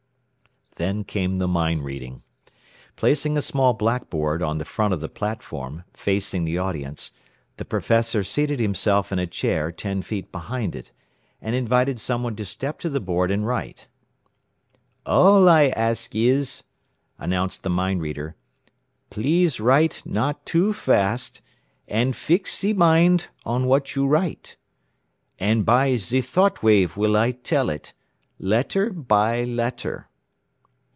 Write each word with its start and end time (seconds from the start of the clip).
Then 0.77 1.03
came 1.03 1.37
the 1.37 1.47
"mind 1.49 1.83
reading." 1.83 2.23
Placing 2.95 3.37
a 3.37 3.41
small 3.43 3.73
blackboard 3.75 4.41
on 4.41 4.57
the 4.57 4.65
front 4.65 4.95
of 4.95 4.99
the 4.99 5.09
platform, 5.09 5.83
facing 5.93 6.43
the 6.43 6.57
audience, 6.57 7.11
the 7.57 7.65
professor 7.65 8.23
seated 8.23 8.59
himself 8.59 9.11
in 9.11 9.19
a 9.19 9.27
chair 9.27 9.71
ten 9.71 10.01
feet 10.01 10.31
behind 10.31 10.75
it, 10.75 10.91
and 11.39 11.53
invited 11.55 11.99
someone 11.99 12.35
to 12.37 12.45
step 12.45 12.79
to 12.79 12.89
the 12.89 13.01
board 13.01 13.29
and 13.29 13.45
write. 13.45 13.85
"All 15.05 15.47
I 15.47 15.63
ask 15.67 16.15
is," 16.15 16.63
announced 17.19 17.61
the 17.61 17.69
mind 17.69 18.01
reader, 18.01 18.35
"please 19.11 19.59
write 19.59 20.01
not 20.03 20.47
too 20.47 20.73
fast, 20.73 21.41
and 21.87 22.15
fix 22.15 22.57
ze 22.57 22.73
mind 22.73 23.27
on 23.45 23.67
what 23.67 23.95
you 23.95 24.07
write. 24.07 24.55
And 25.37 25.63
by 25.63 25.95
ze 25.97 26.21
thought 26.21 26.63
wave 26.63 26.97
will 26.97 27.15
I 27.15 27.31
tell 27.33 27.69
it, 27.69 27.93
letter 28.39 28.89
by 28.89 29.43
letter." 29.43 30.07